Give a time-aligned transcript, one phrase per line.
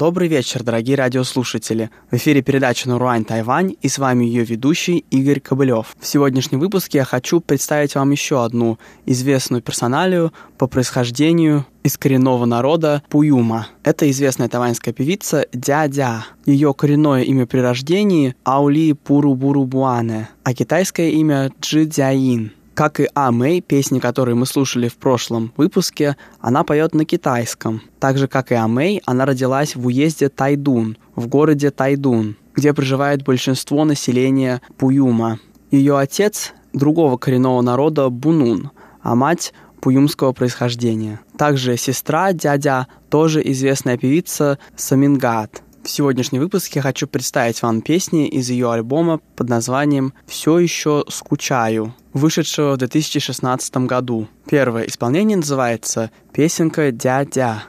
[0.00, 1.90] Добрый вечер, дорогие радиослушатели.
[2.10, 5.94] В эфире передача «Наруань Тайвань» и с вами ее ведущий Игорь Кобылев.
[6.00, 12.46] В сегодняшнем выпуске я хочу представить вам еще одну известную персоналию по происхождению из коренного
[12.46, 13.68] народа Пуюма.
[13.84, 16.24] Это известная тайваньская певица Дядя.
[16.46, 22.52] Ее коренное имя при рождении– Аули Пурубурубуане, а китайское имя– Джи Дзяин.
[22.80, 27.82] Как и А Мэй, песни, которые мы слушали в прошлом выпуске, она поет на китайском.
[27.98, 32.72] Так же, как и А Мэй, она родилась в уезде Тайдун, в городе Тайдун, где
[32.72, 35.40] проживает большинство населения Пуюма.
[35.70, 38.70] Ее отец другого коренного народа Бунун,
[39.02, 41.20] а мать пуюмского происхождения.
[41.36, 48.28] Также сестра, дядя, тоже известная певица Самингат– в сегодняшнем выпуске я хочу представить вам песни
[48.28, 54.28] из ее альбома под названием «Все еще скучаю», вышедшего в 2016 году.
[54.48, 57.64] Первое исполнение называется «Песенка дядя».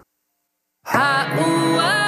[0.84, 2.01] 算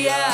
[0.00, 0.29] yeah.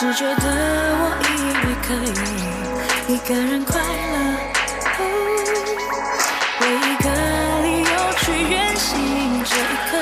[0.00, 0.44] 只觉得
[0.94, 1.28] 我以
[1.66, 2.06] 为可以
[3.12, 4.96] 一个人快乐，
[6.60, 7.06] 为一个
[7.64, 9.98] 理由去远行，这一刻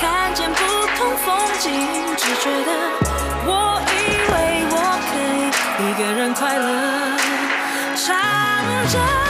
[0.00, 0.58] 看见不
[0.96, 1.70] 同风景，
[2.16, 2.70] 只觉得
[3.46, 3.96] 我以
[4.32, 4.34] 为
[4.72, 4.74] 我
[5.06, 6.66] 可以一个人快乐，
[7.94, 8.06] 唱
[8.90, 9.27] 着。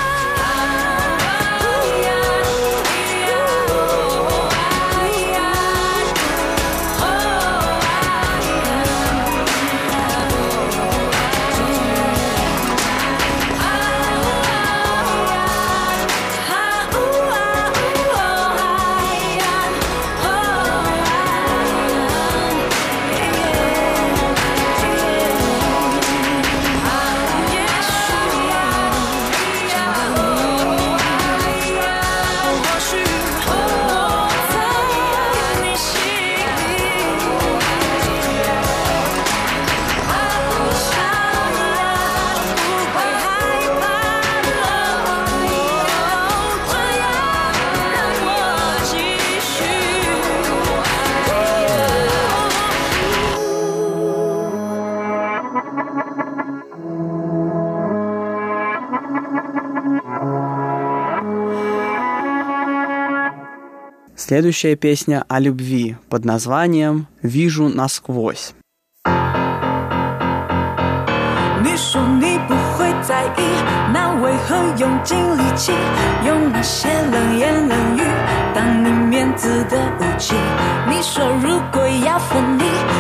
[64.21, 68.53] Следующая песня о любви под названием «Вижу насквозь».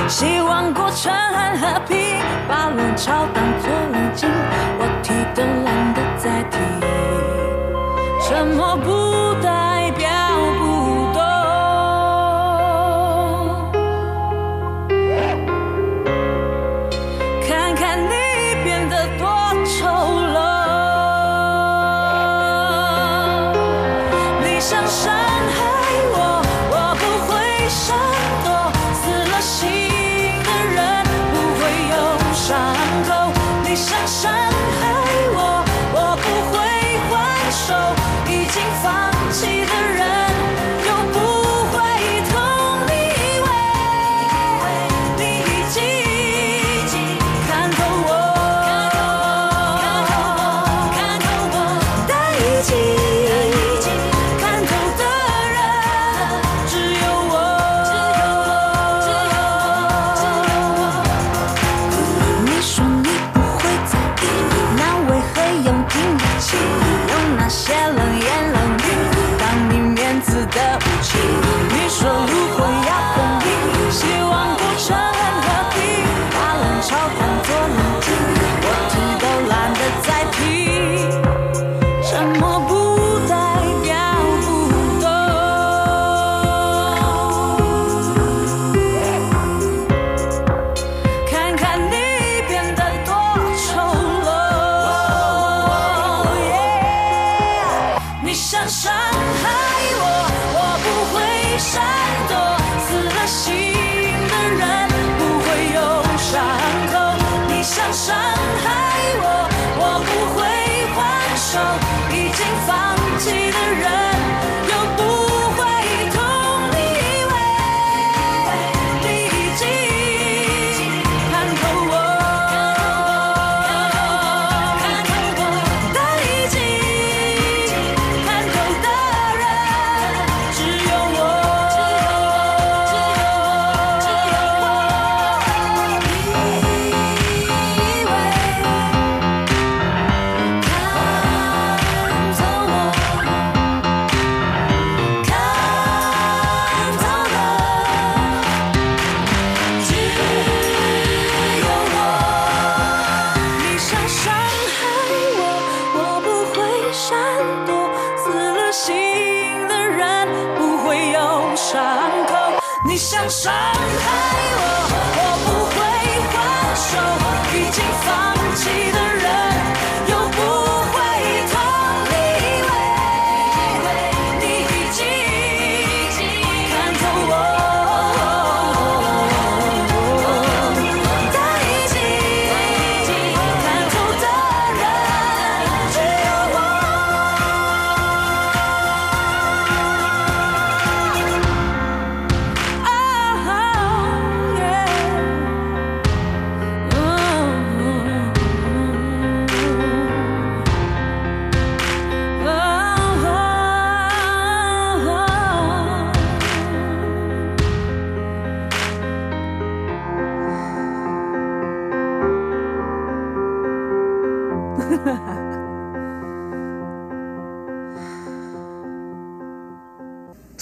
[0.08, 1.96] 希望过程很和平，
[2.48, 3.77] 把冷嘲当作。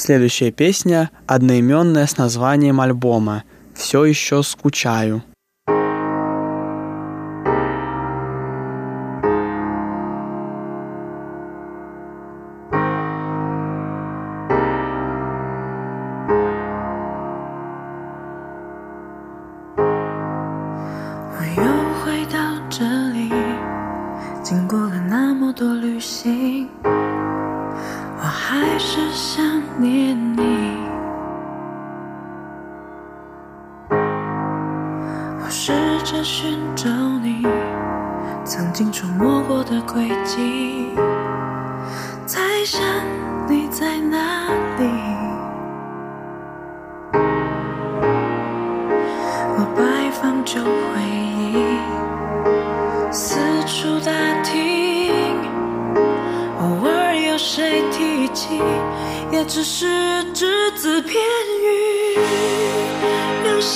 [0.07, 3.43] Следующая песня одноименная с названием альбома
[3.75, 5.25] «Все еще скучаю».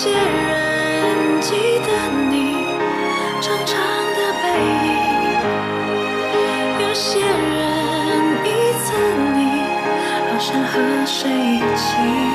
[0.02, 0.18] 有些人
[1.42, 1.88] 记得
[2.30, 2.34] 你
[3.38, 3.76] 长长
[4.16, 4.44] 的背
[4.86, 4.88] 影，
[6.80, 7.28] 有些人
[8.42, 8.48] 依
[8.82, 8.88] 存
[9.36, 9.38] 你，
[10.24, 12.29] 好想和谁一起。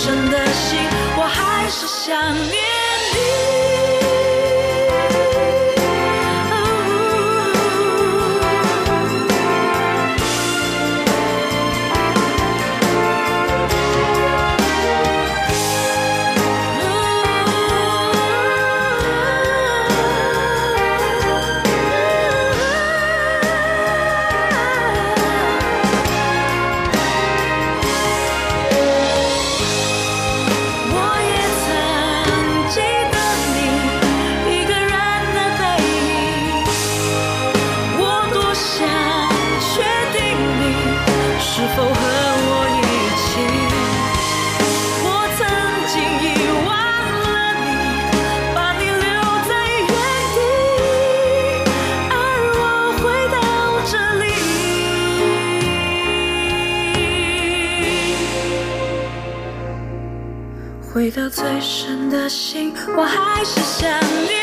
[0.00, 0.78] 深的心，
[1.16, 2.57] 我还是想你。
[62.96, 63.88] 我还是想
[64.24, 64.37] 你。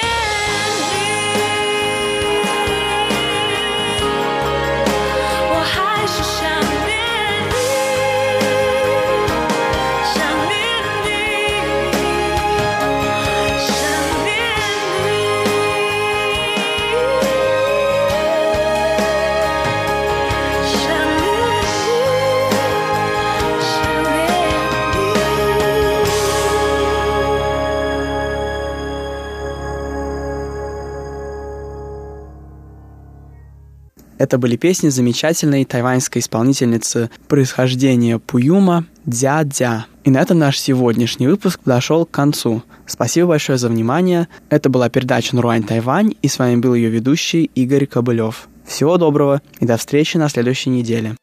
[34.18, 39.86] Это были песни замечательной тайваньской исполнительницы происхождения Пуюма Дзя-Дзя.
[40.04, 42.64] И на этом наш сегодняшний выпуск подошел к концу.
[42.86, 44.28] Спасибо большое за внимание.
[44.50, 48.48] Это была передача Нуруань Тайвань, и с вами был ее ведущий Игорь Кобылев.
[48.66, 51.16] Всего доброго и до встречи на следующей неделе.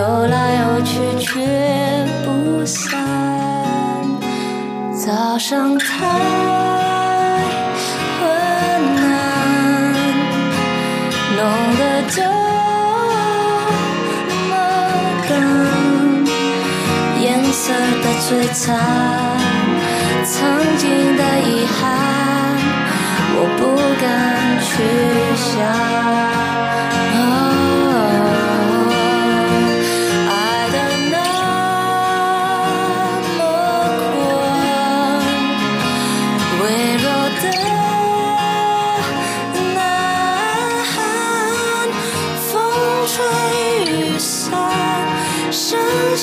[0.00, 1.28] 游来游去却
[2.24, 2.98] 不散。
[4.94, 6.08] 早上太
[8.18, 8.24] 昏
[8.96, 9.92] 暗，
[11.36, 11.38] 弄
[11.76, 12.22] 得这
[14.48, 14.52] 么
[15.28, 15.30] 淡，
[17.20, 17.62] 颜色
[18.02, 18.80] 的璀璨，
[20.24, 20.32] 曾
[20.78, 20.88] 经
[21.18, 21.84] 的遗憾，
[23.36, 23.60] 我不
[24.00, 24.08] 敢
[24.64, 24.66] 去
[25.36, 26.29] 想。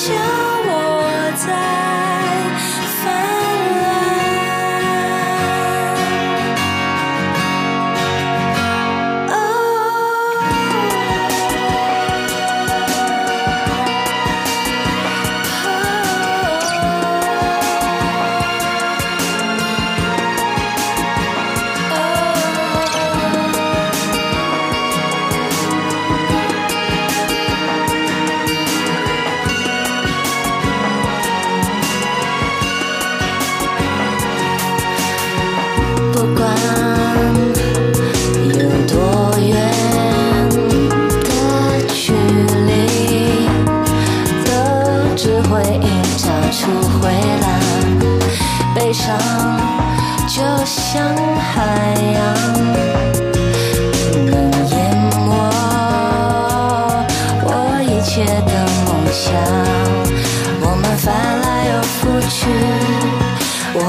[0.08, 0.37] 下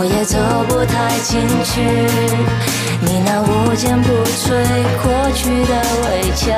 [0.01, 1.81] 我也走不太进去，
[3.01, 4.63] 你那无坚不摧
[5.03, 5.73] 过去的
[6.05, 6.55] 围墙。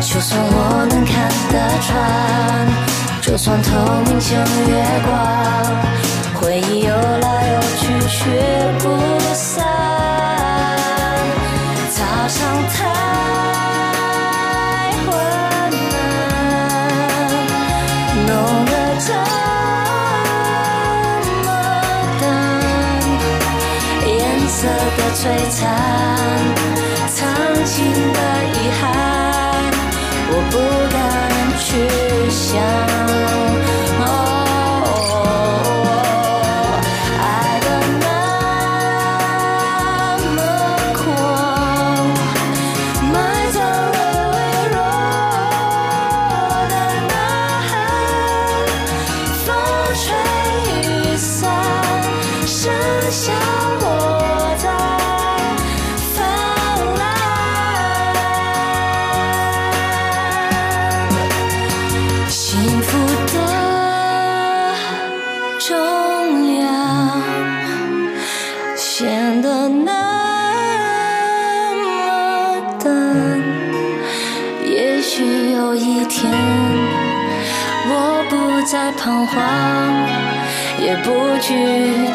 [0.00, 1.92] 就算我能看得穿，
[3.20, 3.70] 就算透
[4.06, 5.12] 明像月光，
[6.40, 8.16] 回忆游来游去却
[8.78, 8.88] 不
[9.34, 10.21] 散。
[25.22, 26.31] 璀璨，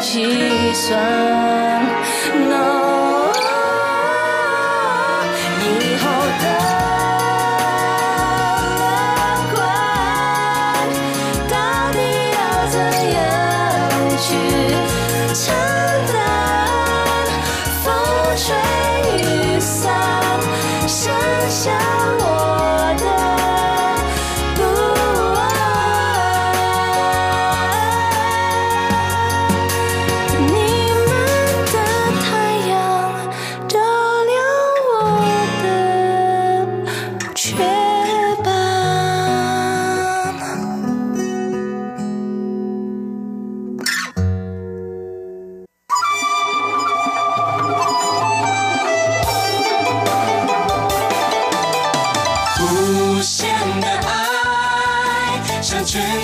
[0.00, 2.87] 计算。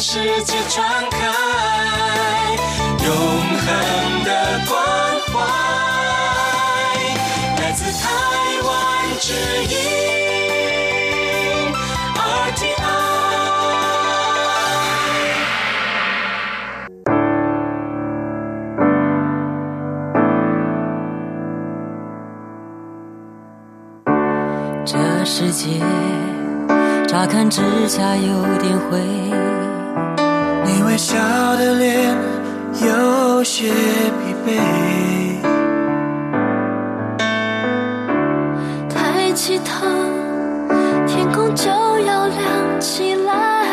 [0.00, 1.18] 世界传开，
[3.04, 4.30] 永恒的
[4.68, 4.72] 关
[5.28, 5.33] 怀，
[7.62, 8.02] 来自台
[8.64, 8.70] 湾
[9.20, 9.33] 之
[9.64, 9.74] 音
[12.16, 12.83] RTI。
[24.85, 24.92] 这
[25.24, 25.80] 世界
[27.07, 28.98] 乍看之下有点灰，
[30.94, 31.16] 微笑
[31.57, 32.16] 的脸
[32.87, 34.48] 有些疲惫。
[38.88, 39.88] 抬起头，
[41.09, 43.66] 天空就要亮起来，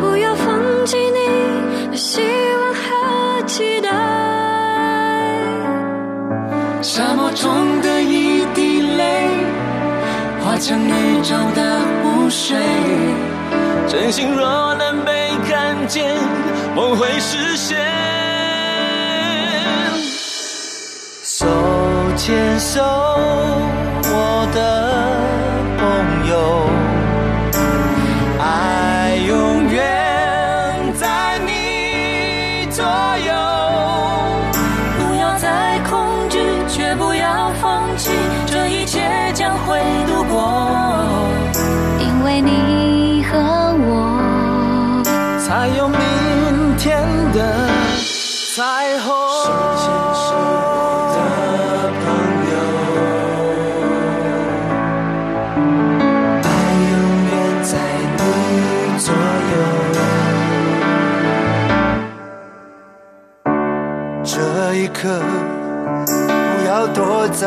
[0.00, 0.46] 不要放
[0.86, 2.22] 弃你的希
[2.58, 3.90] 望和期待。
[6.80, 9.28] 沙漠中的一滴泪，
[10.42, 12.56] 化成宇宙的湖水。
[13.86, 14.93] 真心若能
[15.86, 16.14] 见，
[16.74, 17.78] 梦会实现。
[21.22, 21.46] 手
[22.16, 23.03] 牵手，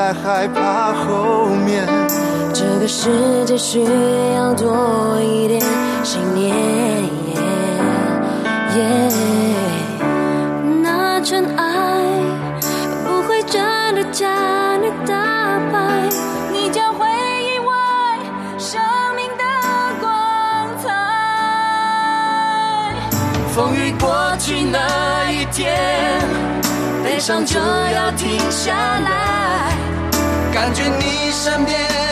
[0.08, 1.86] 在害怕后面。
[2.54, 5.62] 这个世界需要多一点
[6.02, 6.56] 信念。
[10.82, 11.66] 那真爱
[13.04, 13.62] 不会真
[13.96, 16.08] 的将你打败，
[16.54, 17.06] 你将会
[17.44, 17.76] 意外
[18.58, 18.80] 生
[19.18, 19.44] 命的
[20.00, 20.08] 光
[20.82, 20.86] 彩。
[23.54, 24.08] 风雨过
[24.40, 25.76] 去那一天，
[27.04, 29.76] 悲伤就要停下来。
[30.60, 32.07] 感觉你身边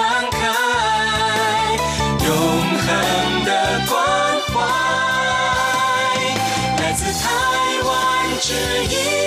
[0.00, 0.38] 敞开，
[2.24, 3.50] 永恒的
[3.86, 3.92] 关
[4.48, 4.56] 怀，
[6.78, 7.28] 来自台
[7.84, 7.90] 湾
[8.40, 8.48] 之
[8.86, 9.19] 音。